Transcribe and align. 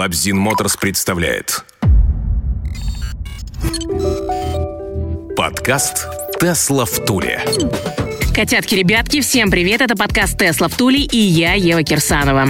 Лабзин 0.00 0.38
Моторс 0.38 0.78
представляет 0.78 1.62
Подкаст 5.36 6.08
«Тесла 6.40 6.86
в 6.86 7.04
Туле». 7.04 7.44
Котятки, 8.34 8.76
ребятки, 8.76 9.20
всем 9.20 9.50
привет! 9.50 9.82
Это 9.82 9.94
подкаст 9.96 10.38
«Тесла 10.38 10.68
в 10.68 10.74
Туле» 10.74 11.00
и 11.00 11.18
я, 11.18 11.52
Ева 11.52 11.82
Кирсанова. 11.82 12.46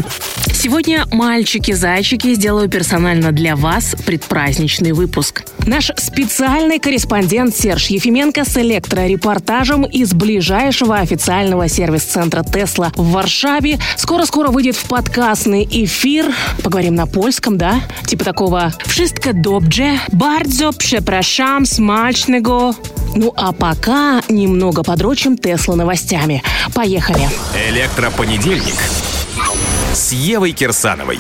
Сегодня, 0.53 1.07
мальчики-зайчики, 1.11 2.35
сделаю 2.35 2.69
персонально 2.69 3.33
для 3.33 3.57
вас 3.57 3.97
предпраздничный 4.05 4.93
выпуск. 4.93 5.45
Наш 5.67 5.91
специальный 5.97 6.79
корреспондент 6.79 7.57
Серж 7.57 7.87
Ефименко 7.87 8.45
с 8.45 8.57
электрорепортажем 8.57 9.85
из 9.85 10.13
ближайшего 10.13 10.97
официального 10.97 11.69
сервис-центра 11.69 12.43
Тесла 12.43 12.93
в 12.97 13.11
Варшаве 13.11 13.79
скоро-скоро 13.97 14.51
выйдет 14.51 14.77
в 14.77 14.85
подкастный 14.87 15.67
эфир. 15.71 16.27
Поговорим 16.63 16.95
на 16.95 17.07
польском, 17.07 17.57
да? 17.57 17.81
Типа 18.07 18.25
такого 18.25 18.73
«Wszystko 18.87 19.33
dobrze, 19.33 19.99
bardzo 20.13 20.73
przepraszam, 20.73 21.67
smacznego». 21.67 22.75
Ну 23.17 23.33
а 23.37 23.53
пока 23.53 24.23
немного 24.29 24.83
подрочим 24.83 25.37
Тесла 25.37 25.75
новостями. 25.75 26.43
Поехали. 26.75 27.29
Электропонедельник 27.71 28.77
с 29.95 30.13
Евой 30.13 30.53
Кирсановой. 30.53 31.19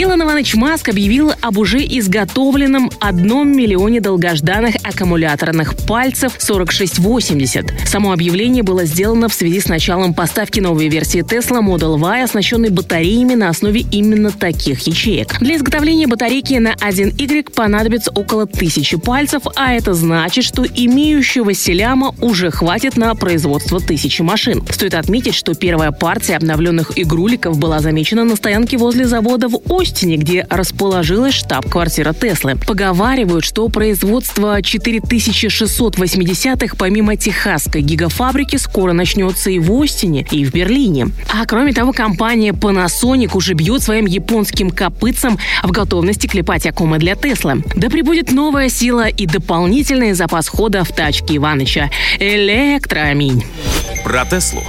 Илон 0.00 0.22
Иванович 0.22 0.54
Маск 0.54 0.88
объявил 0.88 1.32
об 1.42 1.58
уже 1.58 1.80
изготовленном 1.80 2.90
одном 3.00 3.54
миллионе 3.54 4.00
долгожданных 4.00 4.76
аккумуляторных 4.82 5.76
пальцев 5.76 6.38
4680. 6.38 7.86
Само 7.86 8.12
объявление 8.12 8.62
было 8.62 8.86
сделано 8.86 9.28
в 9.28 9.34
связи 9.34 9.60
с 9.60 9.68
началом 9.68 10.14
поставки 10.14 10.58
новой 10.58 10.88
версии 10.88 11.20
Tesla 11.20 11.60
Model 11.62 11.98
Y, 11.98 12.24
оснащенной 12.24 12.70
батареями 12.70 13.34
на 13.34 13.50
основе 13.50 13.84
именно 13.92 14.30
таких 14.30 14.80
ячеек. 14.86 15.38
Для 15.38 15.56
изготовления 15.56 16.06
батарейки 16.06 16.54
на 16.54 16.72
1Y 16.76 17.52
понадобится 17.52 18.10
около 18.10 18.46
тысячи 18.46 18.96
пальцев, 18.96 19.42
а 19.54 19.74
это 19.74 19.92
значит, 19.92 20.46
что 20.46 20.64
имеющегося 20.64 21.72
ляма 21.72 22.14
уже 22.22 22.50
хватит 22.50 22.96
на 22.96 23.14
производство 23.14 23.78
тысячи 23.80 24.22
машин. 24.22 24.64
Стоит 24.70 24.94
отметить, 24.94 25.34
что 25.34 25.52
первая 25.52 25.92
партия 25.92 26.36
обновленных 26.36 26.98
игруликов 26.98 27.58
была 27.58 27.80
замечена 27.80 28.24
на 28.24 28.36
стоянке 28.36 28.78
возле 28.78 29.04
завода 29.04 29.50
в 29.50 29.60
Ось 29.68 29.89
Остине, 29.90 30.16
где 30.16 30.46
расположилась 30.48 31.34
штаб-квартира 31.34 32.12
Теслы. 32.12 32.54
Поговаривают, 32.54 33.44
что 33.44 33.68
производство 33.68 34.60
4680-х 34.60 36.76
помимо 36.78 37.16
техасской 37.16 37.82
гигафабрики 37.82 38.54
скоро 38.54 38.92
начнется 38.92 39.50
и 39.50 39.58
в 39.58 39.72
Остине, 39.72 40.24
и 40.30 40.44
в 40.44 40.52
Берлине. 40.52 41.08
А 41.28 41.44
кроме 41.44 41.72
того, 41.72 41.92
компания 41.92 42.52
Panasonic 42.52 43.32
уже 43.34 43.54
бьет 43.54 43.82
своим 43.82 44.06
японским 44.06 44.70
копытцем 44.70 45.40
в 45.64 45.72
готовности 45.72 46.28
клепать 46.28 46.66
аккумы 46.66 46.98
для 46.98 47.16
Теслы. 47.16 47.64
Да 47.74 47.90
прибудет 47.90 48.30
новая 48.30 48.68
сила 48.68 49.08
и 49.08 49.26
дополнительный 49.26 50.12
запас 50.12 50.46
хода 50.46 50.84
в 50.84 50.92
тачке 50.92 51.38
Иваныча. 51.38 51.90
Электроаминь. 52.20 53.44
Про 54.04 54.24
Теслу 54.24 54.62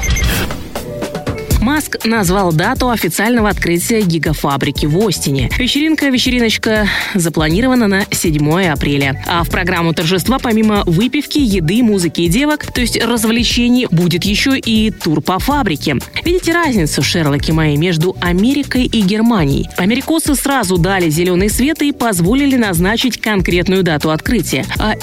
Маск 1.61 2.05
назвал 2.05 2.51
дату 2.51 2.89
официального 2.89 3.49
открытия 3.49 4.01
гигафабрики 4.01 4.87
в 4.87 4.97
Остине. 5.07 5.49
Вечеринка-вечериночка 5.57 6.87
запланирована 7.13 7.87
на 7.87 8.05
7 8.09 8.65
апреля. 8.65 9.23
А 9.27 9.43
в 9.43 9.49
программу 9.49 9.93
торжества 9.93 10.39
помимо 10.39 10.81
выпивки, 10.87 11.37
еды, 11.37 11.83
музыки 11.83 12.21
и 12.21 12.29
девок, 12.29 12.65
то 12.65 12.81
есть 12.81 12.99
развлечений, 12.99 13.87
будет 13.91 14.23
еще 14.23 14.57
и 14.57 14.89
тур 14.89 15.21
по 15.21 15.37
фабрике. 15.37 15.97
Видите 16.25 16.51
разницу, 16.51 17.03
Шерлоки 17.03 17.51
мои, 17.51 17.77
между 17.77 18.17
Америкой 18.19 18.85
и 18.85 19.01
Германией? 19.01 19.69
Америкосы 19.77 20.33
сразу 20.33 20.79
дали 20.79 21.11
зеленый 21.11 21.51
свет 21.51 21.83
и 21.83 21.91
позволили 21.91 22.55
назначить 22.55 23.21
конкретную 23.21 23.83
дату 23.83 24.09
открытия. 24.09 24.65
А 24.79 24.95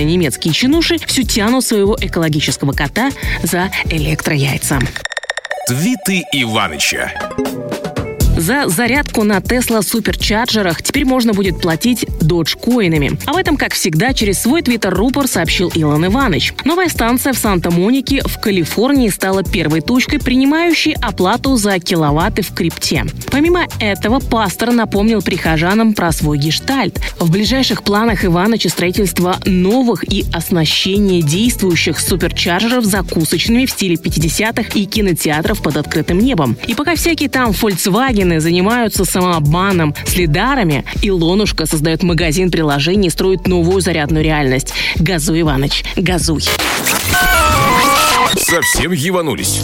немецкие 0.00 0.54
чинуши 0.54 0.96
все 1.06 1.22
тянут 1.22 1.64
своего 1.64 1.98
экологического 2.00 2.72
кота 2.72 3.10
за 3.42 3.70
электрояйца. 3.90 4.78
Твиты 5.68 6.24
Иваныча. 6.32 7.12
За 8.38 8.68
зарядку 8.68 9.24
на 9.24 9.38
Tesla 9.38 9.82
суперчарджерах 9.82 10.80
теперь 10.80 11.04
можно 11.04 11.32
будет 11.32 11.60
платить 11.60 12.06
доджкоинами. 12.20 13.18
Об 13.26 13.34
этом, 13.34 13.56
как 13.56 13.74
всегда, 13.74 14.12
через 14.12 14.38
свой 14.38 14.62
твиттер-рупор 14.62 15.26
сообщил 15.26 15.72
Илон 15.74 16.06
Иванович. 16.06 16.54
Новая 16.64 16.88
станция 16.88 17.32
в 17.32 17.36
Санта-Монике 17.38 18.22
в 18.24 18.38
Калифорнии 18.40 19.08
стала 19.08 19.42
первой 19.42 19.80
точкой, 19.80 20.20
принимающей 20.20 20.94
оплату 21.02 21.56
за 21.56 21.80
киловатты 21.80 22.42
в 22.42 22.54
крипте. 22.54 23.06
Помимо 23.32 23.66
этого, 23.80 24.20
пастор 24.20 24.70
напомнил 24.70 25.20
прихожанам 25.20 25.92
про 25.92 26.12
свой 26.12 26.38
гештальт. 26.38 26.96
В 27.18 27.32
ближайших 27.32 27.82
планах 27.82 28.24
Ивановича 28.24 28.68
строительство 28.68 29.40
новых 29.46 30.04
и 30.04 30.24
оснащение 30.32 31.22
действующих 31.22 31.98
суперчарджеров 31.98 32.84
закусочными 32.84 33.66
в 33.66 33.70
стиле 33.72 33.96
50-х 33.96 34.78
и 34.78 34.84
кинотеатров 34.84 35.60
под 35.60 35.76
открытым 35.76 36.20
небом. 36.20 36.56
И 36.68 36.74
пока 36.74 36.94
всякие 36.94 37.28
там 37.28 37.50
Volkswagen 37.50 38.27
Женщины 38.28 38.40
занимаются 38.40 39.06
самообманом 39.06 39.94
с 40.06 40.14
лидарами, 40.14 40.84
Илонушка 41.00 41.64
создает 41.64 42.02
магазин 42.02 42.50
приложений 42.50 43.08
и 43.08 43.10
строит 43.10 43.46
новую 43.46 43.80
зарядную 43.80 44.22
реальность. 44.22 44.74
Газуй, 44.96 45.40
Иваныч, 45.40 45.82
газуй. 45.96 46.42
Совсем 48.36 48.92
еванулись. 48.92 49.62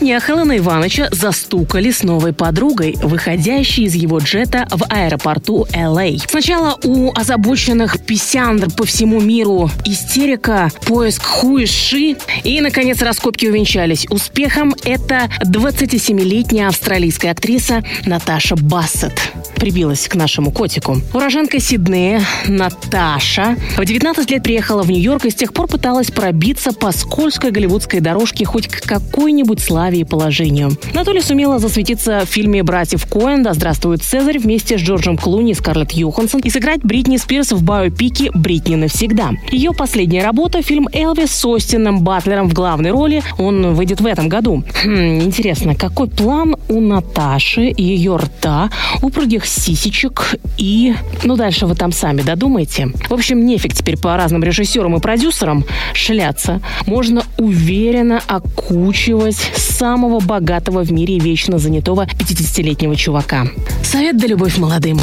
На 0.00 0.06
днях 0.06 0.30
Элена 0.30 0.56
Ивановича 0.56 1.08
застукали 1.12 1.90
с 1.90 2.02
новой 2.02 2.32
подругой, 2.32 2.96
выходящей 3.02 3.84
из 3.84 3.94
его 3.94 4.18
джета 4.18 4.66
в 4.70 4.82
аэропорту 4.88 5.66
Л.А. 5.74 6.18
Сначала 6.26 6.78
у 6.84 7.12
озабоченных 7.14 8.00
писяндр 8.06 8.70
по 8.70 8.86
всему 8.86 9.20
миру 9.20 9.70
истерика, 9.84 10.70
поиск 10.86 11.22
хуиши 11.22 12.16
и, 12.44 12.60
наконец, 12.62 13.02
раскопки 13.02 13.44
увенчались 13.44 14.06
успехом. 14.08 14.74
Это 14.84 15.28
27-летняя 15.44 16.68
австралийская 16.68 17.32
актриса 17.32 17.84
Наташа 18.06 18.56
Бассет 18.56 19.12
прибилась 19.60 20.08
к 20.08 20.14
нашему 20.14 20.50
котику. 20.50 20.96
Уроженка 21.12 21.60
Сиднея 21.60 22.22
Наташа 22.48 23.56
в 23.76 23.84
19 23.84 24.30
лет 24.30 24.42
приехала 24.42 24.82
в 24.82 24.90
Нью-Йорк 24.90 25.26
и 25.26 25.30
с 25.30 25.34
тех 25.34 25.52
пор 25.52 25.68
пыталась 25.68 26.10
пробиться 26.10 26.72
по 26.72 26.90
скользкой 26.92 27.50
голливудской 27.50 28.00
дорожке 28.00 28.46
хоть 28.46 28.68
к 28.68 28.80
какой-нибудь 28.82 29.60
славе 29.60 30.00
и 30.00 30.04
положению. 30.04 30.70
Наталья 30.94 31.20
сумела 31.20 31.58
засветиться 31.58 32.22
в 32.24 32.28
фильме 32.28 32.62
«Братьев 32.62 33.04
Коэн. 33.06 33.42
Да 33.42 33.52
здравствует 33.52 34.02
Цезарь» 34.02 34.38
вместе 34.38 34.78
с 34.78 34.80
Джорджем 34.80 35.18
Клуни 35.18 35.52
и 35.52 35.54
Скарлетт 35.54 35.92
Йоханссон 35.92 36.40
и 36.40 36.48
сыграть 36.48 36.80
Бритни 36.80 37.18
Спирс 37.18 37.52
в 37.52 37.62
биопике 37.62 38.30
«Бритни 38.32 38.76
навсегда». 38.76 39.32
Ее 39.50 39.72
последняя 39.72 40.24
работа– 40.24 40.62
фильм 40.62 40.88
«Элвис» 40.92 41.32
с 41.32 41.44
Остином 41.44 42.02
Батлером 42.02 42.48
в 42.48 42.54
главной 42.54 42.92
роли. 42.92 43.22
Он 43.36 43.74
выйдет 43.74 44.00
в 44.00 44.06
этом 44.06 44.30
году. 44.30 44.64
Хм, 44.82 45.20
интересно, 45.20 45.74
какой 45.74 46.08
план 46.08 46.56
у 46.70 46.80
Наташи, 46.80 47.74
ее 47.76 48.16
рта, 48.16 48.70
упругих 49.02 49.44
сисечек 49.50 50.36
и... 50.56 50.94
Ну, 51.24 51.36
дальше 51.36 51.66
вы 51.66 51.74
там 51.74 51.92
сами 51.92 52.22
додумайте. 52.22 52.92
В 53.08 53.12
общем, 53.12 53.44
нефиг 53.44 53.74
теперь 53.74 53.98
по 53.98 54.16
разным 54.16 54.42
режиссерам 54.42 54.96
и 54.96 55.00
продюсерам 55.00 55.64
шляться. 55.92 56.60
Можно 56.86 57.24
уверенно 57.38 58.20
окучивать 58.26 59.36
самого 59.56 60.20
богатого 60.20 60.82
в 60.82 60.92
мире 60.92 61.18
вечно 61.18 61.58
занятого 61.58 62.06
50-летнего 62.06 62.96
чувака. 62.96 63.46
Совет 63.82 64.16
да 64.16 64.26
любовь 64.26 64.56
молодым. 64.58 65.00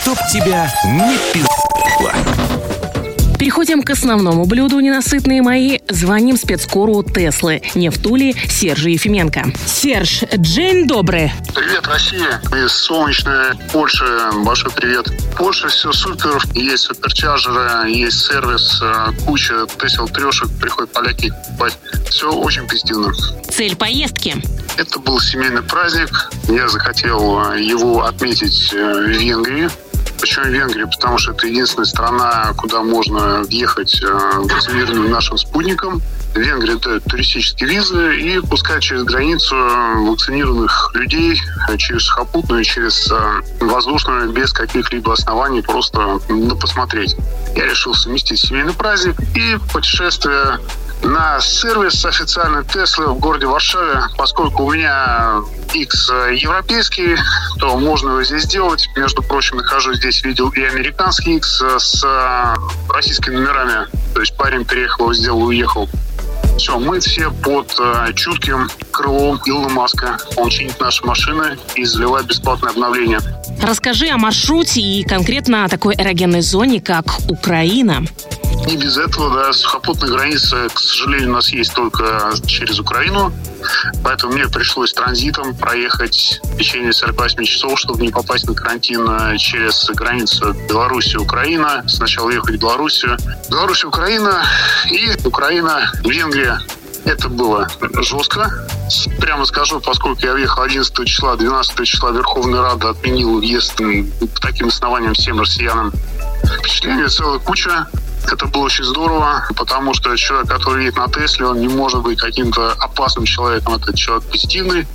Чтоб 0.00 0.18
тебя 0.32 0.70
не 0.84 1.16
пи***ло. 1.32 2.12
Переходим 3.48 3.82
к 3.82 3.88
основному 3.88 4.44
блюду, 4.44 4.78
ненасытные 4.78 5.40
мои. 5.40 5.78
Звоним 5.88 6.36
спецкору 6.36 7.02
Теслы, 7.02 7.62
не 7.74 7.88
в 7.88 7.96
Туле, 7.96 8.34
Сержу 8.46 8.90
Ефименко. 8.90 9.46
Серж, 9.66 10.24
Джейн 10.36 10.86
добрый. 10.86 11.32
Привет, 11.54 11.86
Россия. 11.86 12.42
Из 12.52 12.70
солнечная 12.70 13.56
Польша. 13.72 14.32
Большой 14.44 14.70
привет. 14.72 15.06
Польша 15.38 15.68
все 15.68 15.90
супер. 15.92 16.42
Есть 16.52 16.82
суперчарджеры, 16.84 17.90
есть 17.90 18.20
сервис, 18.20 18.82
э, 18.82 19.12
куча 19.24 19.66
Тесел 19.80 20.06
трешек. 20.08 20.50
Приходят 20.60 20.92
поляки 20.92 21.30
покупать. 21.30 21.78
Все 22.10 22.30
очень 22.30 22.68
позитивно. 22.68 23.14
Цель 23.50 23.76
поездки? 23.76 24.36
Это 24.76 24.98
был 24.98 25.18
семейный 25.20 25.62
праздник. 25.62 26.30
Я 26.48 26.68
захотел 26.68 27.52
э, 27.52 27.62
его 27.62 28.04
отметить 28.04 28.74
э, 28.74 29.06
в 29.06 29.08
Венгрии. 29.08 29.70
Почему 30.20 30.46
Венгрия? 30.46 30.86
Потому 30.86 31.18
что 31.18 31.32
это 31.32 31.46
единственная 31.46 31.86
страна, 31.86 32.52
куда 32.56 32.82
можно 32.82 33.42
въехать 33.42 34.02
э, 34.02 34.06
вакцинированным 34.38 35.10
нашим 35.10 35.38
спутником. 35.38 36.02
Венгрия 36.34 36.76
дает 36.76 37.04
туристические 37.04 37.70
визы 37.70 38.16
и 38.20 38.40
пускает 38.40 38.82
через 38.82 39.04
границу 39.04 39.54
вакцинированных 40.06 40.90
людей 40.94 41.40
э, 41.68 41.76
через 41.76 42.02
сухопутную, 42.02 42.64
через 42.64 43.10
э, 43.10 43.42
воздушную, 43.60 44.30
без 44.32 44.52
каких-либо 44.52 45.12
оснований, 45.12 45.62
просто 45.62 46.18
на 46.28 46.54
посмотреть. 46.56 47.16
Я 47.54 47.66
решил 47.66 47.94
совместить 47.94 48.40
семейный 48.40 48.74
праздник 48.74 49.16
и 49.36 49.56
путешествие 49.72 50.58
на 51.02 51.40
сервис 51.40 52.04
официальный 52.04 52.64
Теслы 52.64 53.08
в 53.08 53.18
городе 53.18 53.46
Варшаве. 53.46 54.02
Поскольку 54.16 54.64
у 54.64 54.72
меня 54.72 55.40
X 55.72 56.10
европейский, 56.32 57.16
то 57.58 57.78
можно 57.78 58.10
его 58.10 58.22
здесь 58.22 58.42
сделать. 58.42 58.88
Между 58.96 59.22
прочим, 59.22 59.56
нахожу 59.58 59.94
здесь, 59.94 60.24
видел 60.24 60.50
и 60.50 60.62
американский 60.62 61.36
X 61.36 61.62
с 61.78 62.04
российскими 62.88 63.36
номерами. 63.36 63.86
То 64.14 64.20
есть 64.20 64.36
парень 64.36 64.64
переехал, 64.64 65.12
сделал, 65.12 65.42
уехал. 65.44 65.88
Все, 66.58 66.76
мы 66.76 66.98
все 66.98 67.30
под 67.30 67.72
э, 67.78 68.12
чутким 68.14 68.68
крылом 68.90 69.40
Илона 69.46 69.68
Маска. 69.68 70.18
Он 70.36 70.50
чинит 70.50 70.80
наши 70.80 71.06
машины 71.06 71.56
и 71.76 71.84
заливает 71.84 72.26
бесплатное 72.26 72.72
обновление. 72.72 73.20
Расскажи 73.62 74.08
о 74.08 74.18
маршруте 74.18 74.80
и 74.80 75.04
конкретно 75.04 75.64
о 75.64 75.68
такой 75.68 75.94
эрогенной 75.94 76.40
зоне, 76.40 76.80
как 76.80 77.06
Украина. 77.28 78.02
Не 78.68 78.76
без 78.76 78.98
этого, 78.98 79.34
да, 79.34 79.50
сухопутная 79.54 80.10
граница, 80.10 80.68
к 80.70 80.78
сожалению, 80.78 81.30
у 81.30 81.32
нас 81.36 81.48
есть 81.48 81.72
только 81.72 82.30
через 82.46 82.78
Украину. 82.78 83.32
Поэтому 84.04 84.34
мне 84.34 84.46
пришлось 84.46 84.92
транзитом 84.92 85.56
проехать 85.56 86.38
в 86.44 86.58
течение 86.58 86.92
48 86.92 87.44
часов, 87.44 87.78
чтобы 87.80 88.02
не 88.02 88.10
попасть 88.10 88.46
на 88.46 88.52
карантин 88.52 89.08
э, 89.08 89.38
через 89.38 89.88
границу 89.94 90.54
Беларуси-Украина. 90.68 91.82
Сначала 91.88 92.28
ехать 92.28 92.56
в 92.56 92.58
Белоруссию. 92.58 93.16
Беларусь-Украина 93.48 94.44
и 94.90 95.16
Украина-Венгрия. 95.24 96.60
Это 97.06 97.30
было 97.30 97.68
жестко. 98.02 98.52
Прямо 99.18 99.46
скажу, 99.46 99.80
поскольку 99.80 100.20
я 100.26 100.34
въехал 100.34 100.60
11 100.64 101.08
числа, 101.08 101.36
12 101.36 101.86
числа 101.86 102.10
Верховная 102.10 102.60
Рада 102.60 102.90
отменила 102.90 103.38
въезд 103.38 103.78
по 103.78 104.40
таким 104.42 104.68
основаниям 104.68 105.14
всем 105.14 105.40
россиянам. 105.40 105.90
Впечатление 106.60 107.08
целая 107.08 107.38
куча. 107.38 107.86
Это 108.30 108.46
было 108.46 108.64
очень 108.64 108.84
здорово, 108.84 109.44
потому 109.56 109.94
что 109.94 110.14
человек, 110.16 110.48
который 110.48 110.84
едет 110.84 110.96
на 110.96 111.08
Тесле, 111.08 111.46
он 111.46 111.60
не 111.60 111.68
может 111.68 112.02
быть 112.02 112.20
каким-то 112.20 112.72
опасным 112.72 113.24
человеком. 113.24 113.74
Это 113.74 113.96
человек 113.96 114.24
позитивный, 114.30 114.86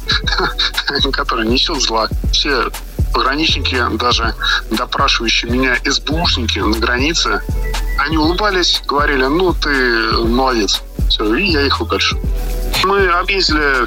который 1.12 1.47
несет 1.47 1.81
зла. 1.81 2.07
Все 2.31 2.69
пограничники, 3.13 3.81
даже 3.97 4.33
допрашивающие 4.71 5.51
меня 5.51 5.77
СБУшники 5.85 6.59
на 6.59 6.77
границе, 6.77 7.41
они 8.00 8.18
улыбались, 8.18 8.81
говорили, 8.88 9.25
ну 9.25 9.53
ты 9.53 10.12
молодец. 10.25 10.81
Все, 11.09 11.33
и 11.36 11.45
я 11.45 11.62
ехал 11.62 11.86
дальше. 11.86 12.18
Мы 12.83 13.07
объездили 13.07 13.86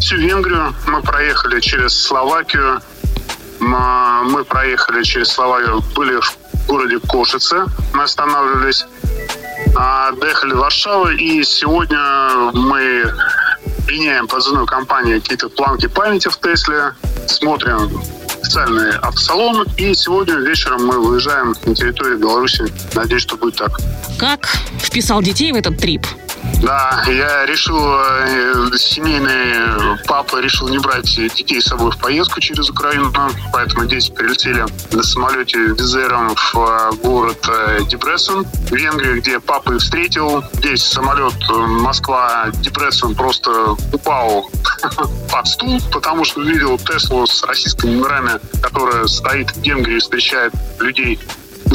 всю 0.00 0.16
Венгрию, 0.16 0.74
мы 0.86 1.02
проехали 1.02 1.60
через 1.60 1.94
Словакию, 1.94 2.80
мы 3.60 4.44
проехали 4.44 5.02
через 5.02 5.28
Словакию, 5.28 5.82
были 5.94 6.20
в 6.20 6.37
городе 6.68 6.98
Кошице. 7.00 7.64
Мы 7.94 8.04
останавливались, 8.04 8.86
а, 9.74 10.12
доехали 10.12 10.52
в 10.52 10.58
Варшаву, 10.58 11.08
и 11.08 11.42
сегодня 11.42 11.98
мы 12.52 13.12
меняем 13.88 14.28
позывную 14.28 14.66
компанию 14.66 15.20
какие-то 15.20 15.48
планки 15.48 15.86
памяти 15.86 16.28
в 16.28 16.38
Тесле, 16.38 16.92
смотрим 17.26 17.90
официальный 18.42 18.96
автосалон, 18.98 19.66
и 19.76 19.94
сегодня 19.94 20.34
вечером 20.34 20.86
мы 20.86 20.98
выезжаем 21.00 21.54
на 21.64 21.74
территорию 21.74 22.18
Беларуси. 22.18 22.64
Надеюсь, 22.94 23.22
что 23.22 23.36
будет 23.36 23.56
так. 23.56 23.70
Как 24.18 24.46
вписал 24.78 25.22
детей 25.22 25.50
в 25.52 25.56
этот 25.56 25.78
трип? 25.78 26.06
Да, 26.62 27.04
я 27.06 27.46
решил, 27.46 27.78
э, 27.78 28.70
семейный 28.76 29.96
папа 30.06 30.40
решил 30.40 30.68
не 30.68 30.78
брать 30.78 31.14
детей 31.14 31.60
с 31.60 31.66
собой 31.66 31.92
в 31.92 31.98
поездку 31.98 32.40
через 32.40 32.68
Украину, 32.68 33.12
поэтому 33.52 33.86
дети 33.86 34.10
прилетели 34.10 34.66
на 34.90 35.02
самолете 35.02 35.58
Визером 35.58 36.34
в 36.34 36.56
э, 36.56 36.90
город 37.02 37.48
э, 37.48 37.80
Депрессен, 37.88 38.44
в 38.44 38.72
Венгрии, 38.72 39.20
где 39.20 39.38
папа 39.38 39.72
их 39.72 39.80
встретил. 39.80 40.42
Здесь 40.54 40.82
самолет 40.82 41.34
Москва-Депрессен 41.48 43.14
просто 43.14 43.76
упал 43.92 44.50
под 45.30 45.46
стул, 45.46 45.80
потому 45.92 46.24
что 46.24 46.40
увидел 46.40 46.76
Теслу 46.78 47.26
с 47.26 47.44
российскими 47.44 47.92
номерами, 47.92 48.40
которая 48.60 49.06
стоит 49.06 49.50
в 49.52 49.62
Венгрии 49.62 49.96
и 49.96 50.00
встречает 50.00 50.52
людей 50.80 51.18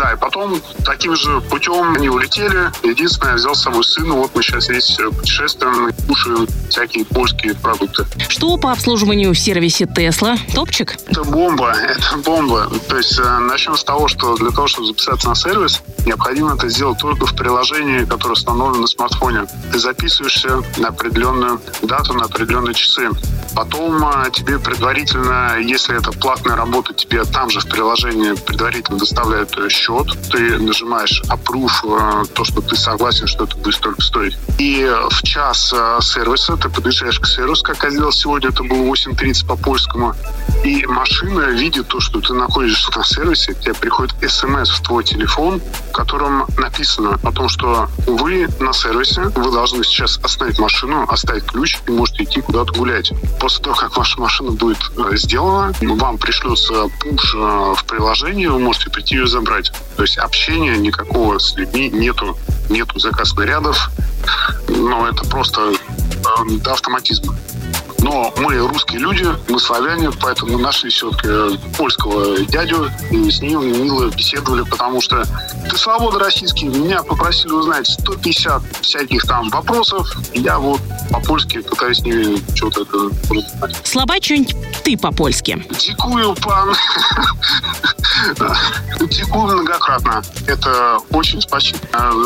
да, 0.03 0.13
и 0.13 0.17
потом 0.17 0.61
таким 0.85 1.15
же 1.15 1.39
путем 1.41 1.93
они 1.95 2.09
улетели. 2.09 2.71
Единственное, 2.83 3.31
я 3.31 3.35
взял 3.35 3.55
с 3.55 3.63
собой 3.63 3.83
сына. 3.83 4.15
Вот 4.15 4.31
мы 4.35 4.43
сейчас 4.43 4.65
здесь 4.65 4.99
э, 4.99 5.09
путешествуем 5.09 5.89
и 5.89 5.93
кушаем 6.07 6.47
всякие 6.69 7.05
польские 7.05 7.55
продукты. 7.55 8.05
Что 8.27 8.57
по 8.57 8.71
обслуживанию 8.71 9.33
в 9.33 9.39
сервисе 9.39 9.85
Тесла? 9.85 10.35
Топчик? 10.53 10.95
Это 11.07 11.23
бомба, 11.23 11.71
это 11.87 12.17
бомба. 12.17 12.69
То 12.89 12.97
есть 12.97 13.17
э, 13.19 13.39
начнем 13.39 13.77
с 13.77 13.83
того, 13.83 14.07
что 14.07 14.35
для 14.35 14.51
того, 14.51 14.67
чтобы 14.67 14.87
записаться 14.87 15.29
на 15.29 15.35
сервис, 15.35 15.81
необходимо 16.05 16.55
это 16.55 16.69
сделать 16.69 16.99
только 16.99 17.25
в 17.25 17.35
приложении, 17.35 18.05
которое 18.05 18.33
установлено 18.33 18.81
на 18.81 18.87
смартфоне. 18.87 19.45
Ты 19.71 19.79
записываешься 19.79 20.61
на 20.77 20.89
определенную 20.89 21.61
дату, 21.81 22.13
на 22.13 22.25
определенные 22.25 22.73
часы. 22.73 23.09
Потом 23.55 24.03
э, 24.07 24.31
тебе 24.31 24.59
предварительно, 24.59 25.57
если 25.59 25.97
это 25.97 26.11
платная 26.11 26.55
работа, 26.55 26.93
тебе 26.93 27.23
там 27.23 27.49
же 27.49 27.59
в 27.59 27.67
приложении 27.67 28.33
предварительно 28.33 28.97
доставляют 28.97 29.57
счет, 29.71 30.07
ты 30.31 30.57
нажимаешь 30.57 31.21
approve, 31.29 32.23
э, 32.23 32.25
то, 32.33 32.43
что 32.43 32.61
ты 32.61 32.75
согласен, 32.75 33.27
что 33.27 33.45
это 33.45 33.55
будет 33.57 33.75
столько 33.75 34.01
стоить. 34.01 34.37
И 34.57 34.89
в 35.09 35.23
час 35.23 35.73
э, 35.75 35.99
сервиса 36.01 36.57
ты 36.57 36.69
подъезжаешь 36.69 37.19
к 37.19 37.25
сервису, 37.27 37.63
как 37.63 37.83
я 37.83 37.91
сделал 37.91 38.11
сегодня, 38.11 38.49
это 38.49 38.63
было 38.63 38.83
8.30 38.83 39.45
по 39.45 39.55
польскому, 39.55 40.15
и 40.63 40.85
машина 40.87 41.41
видит 41.51 41.87
то, 41.87 41.99
что 41.99 42.21
ты 42.21 42.33
находишься 42.33 42.91
на 42.97 43.03
сервисе, 43.03 43.53
тебе 43.53 43.73
приходит 43.73 44.13
смс 44.27 44.69
в 44.69 44.81
твой 44.81 45.03
телефон, 45.03 45.61
в 45.93 45.95
котором 45.95 46.47
написано 46.57 47.19
о 47.21 47.31
том, 47.31 47.47
что 47.47 47.87
вы 48.07 48.47
на 48.59 48.73
сервисе, 48.73 49.25
вы 49.35 49.51
должны 49.51 49.83
сейчас 49.83 50.19
остановить 50.23 50.57
машину, 50.57 51.05
оставить 51.07 51.45
ключ 51.45 51.77
и 51.87 51.91
можете 51.91 52.23
идти 52.23 52.41
куда-то 52.41 52.73
гулять. 52.73 53.13
После 53.39 53.63
того, 53.63 53.75
как 53.75 53.95
ваша 53.95 54.19
машина 54.19 54.51
будет 54.51 54.79
э, 54.97 55.15
сделана, 55.17 55.71
вам 55.81 56.17
пришлется 56.17 56.87
пуш 56.99 57.35
в 57.35 57.85
приложении, 57.87 58.47
вы 58.47 58.57
можете 58.57 58.89
прийти 58.89 59.17
ее 59.17 59.27
забрать. 59.27 59.71
То 59.95 60.01
есть 60.01 60.17
общения 60.17 60.75
никакого 60.77 61.37
с 61.37 61.53
людьми 61.55 61.91
нету. 61.91 62.35
Нету 62.71 62.97
заказ 62.97 63.35
нарядов. 63.35 63.91
Но 64.67 65.07
это 65.07 65.23
просто 65.29 65.73
э, 65.73 66.57
до 66.57 66.73
автоматизма. 66.73 67.35
Но 68.03 68.33
мы 68.35 68.57
русские 68.57 68.99
люди, 68.99 69.25
мы 69.47 69.57
славяне, 69.57 70.09
поэтому 70.21 70.57
нашли 70.57 70.89
все-таки 70.89 71.57
польского 71.77 72.37
дядю, 72.47 72.91
и 73.11 73.31
с 73.31 73.41
ним 73.41 73.65
мило 73.65 74.09
беседовали, 74.09 74.63
потому 74.63 74.99
что 74.99 75.23
ты 75.69 75.77
свобода 75.77 76.19
российский, 76.19 76.65
меня 76.65 77.01
попросили 77.01 77.53
узнать 77.53 77.87
150 77.87 78.61
всяких 78.81 79.23
там 79.23 79.49
вопросов, 79.49 80.13
я 80.33 80.59
вот 80.59 80.81
по-польски 81.11 81.61
пытаюсь 81.61 81.99
с 81.99 82.01
ними 82.01 82.37
что-то 82.53 82.81
это 82.81 82.97
узнать. 83.33 83.81
Слова 83.85 84.15
что-нибудь 84.21 84.55
ты 84.83 84.97
по-польски. 84.97 85.65
Дякую, 85.87 86.35
пан. 86.35 86.75
Дякую 88.99 89.43
многократно. 89.45 90.23
Это 90.47 90.97
очень 91.11 91.41
спасибо. 91.41 91.79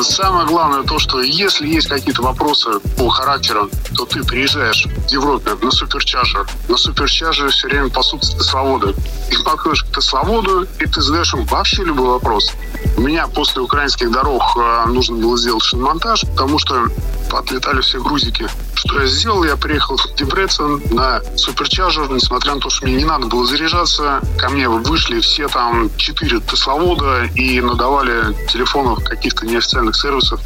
Самое 0.04 0.48
главное 0.48 0.84
то, 0.84 1.00
что 1.00 1.22
если 1.22 1.68
есть 1.68 1.88
какие-то 1.88 2.22
вопросы 2.22 2.80
по 2.98 3.10
характеру, 3.10 3.70
то 3.96 4.06
ты 4.06 4.24
приезжаешь 4.24 4.86
в 4.86 5.12
Европе 5.12 5.52
на 5.62 5.72
суперчарджер. 5.72 6.48
На 6.68 6.78
суперчарджере 6.78 7.50
все 7.50 7.68
время 7.68 7.90
посутствует 7.90 8.44
свобода. 8.44 8.94
И 9.32 9.44
подходишь 9.44 9.84
к 9.84 10.02
свободу, 10.02 10.68
и 10.80 10.86
ты 10.86 11.02
задаешь 11.02 11.34
им 11.34 11.46
вообще 11.46 11.84
любой 11.84 12.10
вопрос. 12.10 12.54
У 12.96 13.02
меня 13.02 13.28
после 13.28 13.62
украинских 13.62 14.12
дорог 14.12 14.44
э, 14.58 14.86
нужно 14.88 15.18
было 15.18 15.38
сделать 15.38 15.64
шиномонтаж, 15.64 16.22
потому 16.22 16.60
что 16.60 16.88
отлетали 17.32 17.82
все 17.82 18.02
грузики. 18.02 18.48
Что 18.78 19.02
я 19.02 19.08
сделал? 19.08 19.44
Я 19.44 19.58
приехал 19.58 19.98
в 19.98 20.16
Дебрецен 20.16 20.80
на 20.92 21.20
суперчарджер, 21.36 22.12
несмотря 22.12 22.54
на 22.54 22.62
то, 22.62 22.70
что 22.70 22.86
мне 22.86 22.96
не 22.98 23.06
надо 23.06 23.26
было 23.26 23.44
заряжаться. 23.44 24.22
Ко 24.38 24.50
мне 24.50 24.70
вышли 24.70 25.20
все 25.20 25.48
там 25.48 25.90
четыре 25.98 26.40
тесловода 26.42 27.24
и 27.34 27.60
надавали 27.60 28.36
телефонов 28.48 29.04
каких-то 29.04 29.48
неофициальных 29.48 29.96
сервисов, 29.96 30.40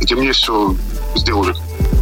где 0.00 0.14
мне 0.14 0.32
все 0.32 0.76
сделали 1.16 1.54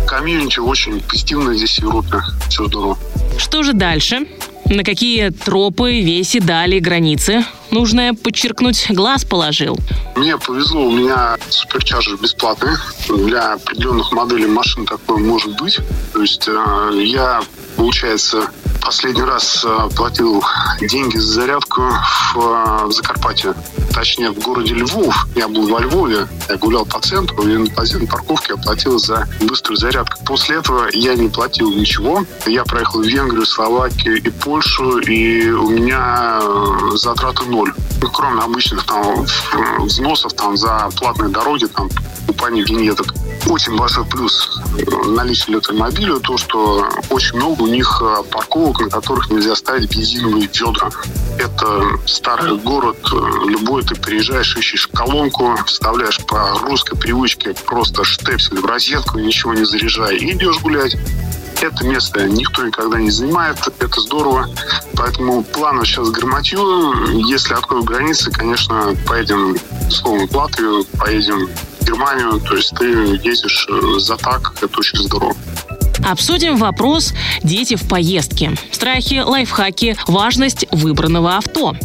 комьюнити 0.08 0.58
очень 0.58 1.00
позитивно 1.02 1.54
здесь 1.54 1.78
Европе. 1.78 2.20
Все 2.48 2.66
здорово. 2.66 2.98
Что 3.38 3.62
же 3.62 3.72
дальше? 3.72 4.26
На 4.64 4.82
какие 4.82 5.30
тропы, 5.30 6.00
веси, 6.00 6.40
дали, 6.40 6.80
границы 6.80 7.44
нужно 7.72 8.14
подчеркнуть, 8.14 8.86
глаз 8.90 9.24
положил? 9.24 9.78
Мне 10.16 10.36
повезло, 10.36 10.86
у 10.86 10.92
меня 10.92 11.36
суперчарджер 11.48 12.16
бесплатный. 12.16 12.72
Для 13.08 13.54
определенных 13.54 14.12
моделей 14.12 14.46
машин 14.46 14.86
такое 14.86 15.18
может 15.18 15.56
быть. 15.58 15.78
То 16.12 16.22
есть 16.22 16.48
э, 16.48 16.90
я, 17.02 17.42
получается, 17.76 18.50
последний 18.90 19.22
раз 19.22 19.64
э, 19.64 19.88
платил 19.94 20.42
деньги 20.80 21.16
за 21.16 21.32
зарядку 21.34 21.80
в, 22.34 22.38
э, 22.38 22.86
в 22.86 22.90
Закарпатье. 22.90 23.54
Точнее, 23.94 24.32
в 24.32 24.40
городе 24.40 24.74
Львов. 24.74 25.28
Я 25.36 25.46
был 25.46 25.68
во 25.68 25.78
Львове, 25.78 26.26
я 26.48 26.56
гулял 26.56 26.84
по 26.84 26.98
центру, 26.98 27.40
и 27.44 27.56
на 27.56 28.06
парковке 28.08 28.54
оплатил 28.54 28.98
за 28.98 29.28
быструю 29.42 29.76
зарядку. 29.76 30.18
После 30.26 30.56
этого 30.56 30.88
я 30.92 31.14
не 31.14 31.28
платил 31.28 31.70
ничего. 31.70 32.24
Я 32.46 32.64
проехал 32.64 33.00
в 33.00 33.06
Венгрию, 33.06 33.46
Словакию 33.46 34.16
и 34.16 34.28
Польшу, 34.28 34.98
и 34.98 35.50
у 35.50 35.70
меня 35.70 36.40
э, 36.42 36.96
затраты 36.96 37.44
ноль. 37.44 37.72
Ну, 38.02 38.10
кроме 38.10 38.42
обычных 38.42 38.84
там 38.86 39.24
взносов 39.78 40.32
там, 40.32 40.56
за 40.56 40.90
платные 40.98 41.30
дороги, 41.30 41.66
там, 41.66 41.88
купание 42.26 42.64
винеток. 42.64 43.14
Очень 43.46 43.76
большой 43.76 44.04
плюс 44.04 44.60
э, 44.76 45.08
наличия 45.08 45.52
электромобиля, 45.52 46.18
то, 46.20 46.36
что 46.36 46.86
очень 47.08 47.36
много 47.36 47.62
у 47.62 47.66
них 47.66 48.02
э, 48.02 48.22
парковок, 48.30 48.80
на 48.80 48.90
которых 48.90 49.30
нельзя 49.30 49.56
ставить 49.56 49.90
бензиновые 49.90 50.48
ведра. 50.52 50.90
Это 51.38 51.82
старый 52.06 52.58
город, 52.58 52.98
э, 53.12 53.16
любой 53.48 53.82
ты 53.82 53.94
приезжаешь, 53.94 54.56
ищешь 54.56 54.88
колонку, 54.88 55.56
вставляешь 55.66 56.20
по 56.26 56.58
русской 56.60 56.96
привычке 56.96 57.54
просто 57.66 58.04
штепсель 58.04 58.60
в 58.60 58.66
розетку, 58.66 59.18
ничего 59.18 59.54
не 59.54 59.64
заряжая, 59.64 60.16
и 60.16 60.32
идешь 60.32 60.60
гулять. 60.60 60.96
Это 61.62 61.84
место 61.84 62.26
никто 62.26 62.64
никогда 62.64 62.98
не 62.98 63.10
занимает, 63.10 63.58
это 63.80 64.00
здорово. 64.00 64.48
Поэтому 64.96 65.42
планов 65.42 65.86
сейчас 65.86 66.08
громадью. 66.10 66.60
Если 67.28 67.52
откроют 67.52 67.84
границы, 67.84 68.30
конечно, 68.30 68.94
поедем, 69.06 69.56
словом, 69.90 70.26
в 70.26 70.34
Латвию, 70.34 70.84
поедем 70.98 71.50
Германию. 71.84 72.40
То 72.40 72.56
есть 72.56 72.74
ты 72.76 72.84
ездишь 73.22 73.66
э, 73.68 73.98
за 73.98 74.16
так, 74.16 74.52
это 74.60 74.78
очень 74.78 74.98
здорово. 74.98 75.34
Обсудим 76.08 76.56
вопрос 76.56 77.12
«Дети 77.42 77.76
в 77.76 77.86
поездке». 77.86 78.52
Страхи, 78.72 79.22
лайфхаки, 79.24 79.96
важность 80.06 80.66
выбранного 80.72 81.36
авто. 81.36 81.76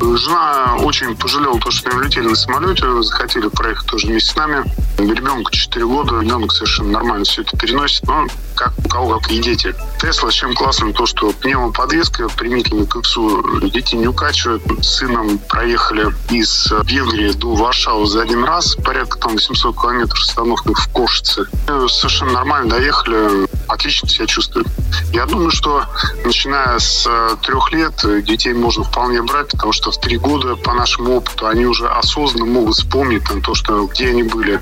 Жена 0.00 0.76
очень 0.80 1.16
пожалела 1.16 1.58
то, 1.60 1.70
что 1.70 1.94
мы 1.94 2.04
летели 2.04 2.28
на 2.28 2.34
самолете, 2.34 3.02
захотели 3.02 3.48
проехать 3.48 3.86
тоже 3.86 4.06
вместе 4.06 4.32
с 4.32 4.36
нами. 4.36 4.64
Ребенку 4.98 5.50
4 5.50 5.86
года, 5.86 6.20
ребенок 6.20 6.52
совершенно 6.52 6.90
нормально 6.90 7.24
все 7.24 7.42
это 7.42 7.56
переносит, 7.56 8.06
но 8.06 8.26
как 8.54 8.72
у 8.84 8.88
кого 8.88 9.18
как 9.18 9.30
и 9.32 9.38
дети. 9.38 9.74
Тесла 10.00 10.30
чем 10.30 10.54
классно 10.54 10.92
то, 10.92 11.06
что 11.06 11.32
пневмоподвеска 11.32 12.28
применительно 12.28 12.86
к 12.86 12.96
иксу 12.96 13.60
детей 13.62 13.96
не 13.96 14.08
укачивает. 14.08 14.62
С 14.82 14.98
сыном 14.98 15.38
проехали 15.38 16.12
из 16.30 16.72
Венгрии 16.84 17.32
до 17.32 17.54
Варшавы 17.54 18.06
за 18.06 18.22
один 18.22 18.44
раз, 18.44 18.76
порядка 18.76 19.18
там 19.18 19.32
800 19.32 19.74
километров 19.74 20.24
с 20.24 20.34
в 20.36 20.88
Кошице. 20.92 21.46
Совершенно 21.88 22.32
нормально 22.32 22.70
доехали, 22.70 23.48
отлично 23.72 24.08
себя 24.08 24.26
чувствуют. 24.26 24.68
Я 25.12 25.26
думаю, 25.26 25.50
что 25.50 25.84
начиная 26.24 26.78
с 26.78 27.06
э, 27.06 27.36
трех 27.42 27.72
лет 27.72 27.94
детей 28.24 28.52
можно 28.52 28.84
вполне 28.84 29.22
брать, 29.22 29.48
потому 29.50 29.72
что 29.72 29.90
в 29.90 30.00
три 30.00 30.18
года, 30.18 30.56
по 30.56 30.74
нашему 30.74 31.16
опыту, 31.16 31.46
они 31.46 31.66
уже 31.66 31.88
осознанно 31.88 32.46
могут 32.46 32.76
вспомнить 32.76 33.24
там, 33.24 33.42
то, 33.42 33.54
что 33.54 33.86
где 33.86 34.08
они 34.08 34.22
были. 34.22 34.60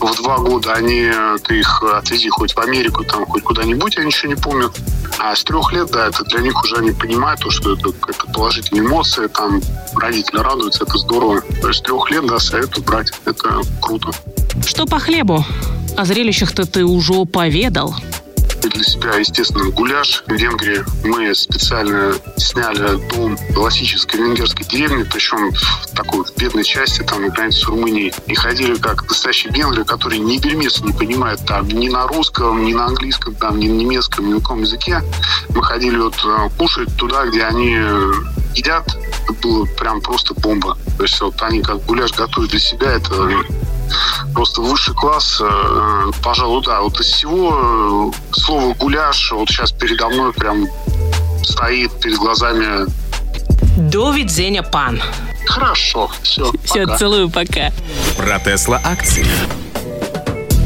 В 0.00 0.22
два 0.22 0.38
года 0.38 0.74
они, 0.74 1.10
ты 1.44 1.60
их 1.60 1.82
отвези 1.82 2.28
хоть 2.28 2.54
в 2.54 2.58
Америку, 2.58 3.04
там, 3.04 3.26
хоть 3.26 3.42
куда-нибудь, 3.42 3.96
они 3.98 4.06
ничего 4.06 4.32
не 4.32 4.36
помнят. 4.36 4.76
А 5.18 5.34
с 5.34 5.44
трех 5.44 5.72
лет, 5.72 5.90
да, 5.90 6.08
это 6.08 6.24
для 6.24 6.40
них 6.40 6.62
уже 6.62 6.76
они 6.76 6.92
понимают, 6.92 7.40
то, 7.40 7.50
что 7.50 7.74
это, 7.74 7.88
это 7.88 8.26
положительные 8.32 8.84
эмоции, 8.84 9.26
там 9.28 9.60
родители 9.96 10.38
радуются, 10.38 10.84
это 10.84 10.98
здорово. 10.98 11.40
То 11.60 11.68
есть 11.68 11.80
с 11.80 11.82
трех 11.82 12.10
лет, 12.10 12.26
да, 12.26 12.38
советую 12.38 12.84
брать, 12.84 13.12
это 13.24 13.60
круто. 13.80 14.10
Что 14.66 14.86
по 14.86 14.98
хлебу? 14.98 15.44
О 15.96 16.04
зрелищах-то 16.04 16.66
ты 16.66 16.84
уже 16.84 17.24
поведал 17.24 17.94
для 18.76 18.84
себя, 18.84 19.14
естественно, 19.16 19.70
гуляш. 19.70 20.22
В 20.26 20.32
Венгрии 20.32 20.84
мы 21.04 21.34
специально 21.34 22.14
сняли 22.36 22.98
дом 23.10 23.36
классической 23.54 24.20
венгерской 24.20 24.66
деревни, 24.66 25.02
причем 25.02 25.50
в 25.52 25.94
такой 25.94 26.24
в 26.24 26.36
бедной 26.36 26.64
части, 26.64 27.02
там, 27.02 27.22
на 27.22 27.28
границе 27.28 27.60
с 27.60 27.64
Румынией. 27.64 28.12
И 28.26 28.34
ходили 28.34 28.74
как 28.74 29.08
настоящие 29.08 29.52
венгры, 29.52 29.84
которые 29.84 30.20
ни 30.20 30.38
бельмеса 30.38 30.84
не 30.84 30.92
понимают 30.92 31.44
там 31.46 31.66
ни 31.68 31.88
на 31.88 32.06
русском, 32.06 32.64
ни 32.64 32.74
на 32.74 32.86
английском, 32.86 33.34
там, 33.34 33.58
ни 33.58 33.68
на 33.68 33.74
немецком, 33.74 34.28
ни 34.28 34.34
на 34.34 34.40
каком 34.40 34.60
языке. 34.60 35.02
Мы 35.48 35.62
ходили 35.62 35.96
вот 35.96 36.16
э, 36.24 36.48
кушать 36.58 36.94
туда, 36.96 37.26
где 37.26 37.44
они 37.44 37.78
едят. 38.54 38.96
Это 39.24 39.32
было 39.42 39.64
прям 39.64 40.00
просто 40.00 40.34
бомба. 40.34 40.76
То 40.96 41.02
есть 41.02 41.20
вот 41.20 41.40
они 41.42 41.62
как 41.62 41.84
гуляш 41.86 42.12
готовят 42.12 42.50
для 42.50 42.60
себя, 42.60 42.92
это 42.92 43.30
просто 44.34 44.60
высший 44.60 44.94
класс. 44.94 45.40
Э, 45.40 46.10
пожалуй, 46.22 46.62
да. 46.64 46.80
Вот 46.80 47.00
из 47.00 47.06
всего 47.06 48.12
э, 48.12 48.32
слово 48.32 48.74
гуляш 48.74 49.32
вот 49.32 49.48
сейчас 49.48 49.72
передо 49.72 50.08
мной 50.08 50.32
прям 50.32 50.66
стоит 51.42 51.98
перед 52.00 52.16
глазами. 52.16 52.86
До 53.76 54.10
видения, 54.10 54.62
пан. 54.62 55.00
Хорошо, 55.46 56.10
все. 56.22 56.50
Все, 56.64 56.84
пока. 56.84 56.96
целую, 56.96 57.30
пока. 57.30 57.70
Про 58.16 58.38
Тесла 58.40 58.80
акции. 58.84 59.26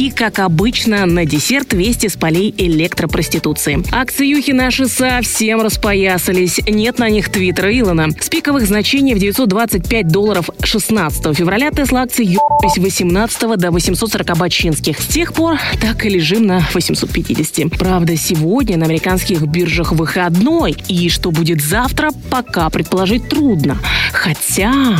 И, 0.00 0.11
как 0.11 0.38
обычно, 0.38 1.04
на 1.04 1.26
десерт 1.26 1.75
вести 1.75 2.09
с 2.09 2.16
полей 2.16 2.54
электропроституции. 2.57 3.85
Акциюхи 3.92 4.52
наши 4.52 4.87
совсем 4.87 5.61
распоясались. 5.61 6.59
Нет 6.66 6.99
на 6.99 7.11
них 7.11 7.28
твиттера 7.28 7.71
Илона. 7.78 8.09
С 8.19 8.30
пиковых 8.30 8.66
значений 8.66 9.12
в 9.12 9.19
925 9.19 10.09
долларов 10.09 10.49
16 10.62 11.37
февраля 11.37 11.71
Тесла 11.71 12.00
акции 12.00 12.25
ебались 12.25 12.78
18 12.78 13.59
до 13.59 13.71
840 13.71 14.38
бачинских. 14.38 14.99
С 14.99 15.07
тех 15.07 15.35
пор 15.35 15.59
так 15.83 16.07
и 16.07 16.09
лежим 16.09 16.47
на 16.47 16.66
850. 16.73 17.71
Правда, 17.78 18.16
сегодня 18.16 18.78
на 18.78 18.87
американских 18.87 19.42
биржах 19.42 19.92
выходной. 19.92 20.78
И 20.88 21.11
что 21.11 21.30
будет 21.30 21.61
завтра, 21.61 22.11
пока 22.30 22.71
предположить 22.71 23.28
трудно. 23.28 23.76
Хотя... 24.14 24.97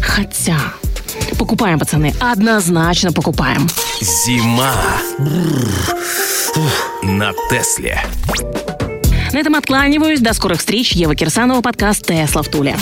Хотя... 0.00 0.56
Покупаем, 1.38 1.78
пацаны. 1.78 2.14
Однозначно 2.20 3.12
покупаем. 3.12 3.68
Зима. 4.00 4.74
На 7.02 7.32
Тесле. 7.50 8.00
На 9.32 9.38
этом 9.38 9.54
откланиваюсь. 9.54 10.20
До 10.20 10.32
скорых 10.32 10.60
встреч. 10.60 10.92
Ева 10.92 11.14
Кирсанова, 11.14 11.60
подкаст 11.60 12.06
«Тесла 12.06 12.42
в 12.42 12.48
Туле». 12.48 12.76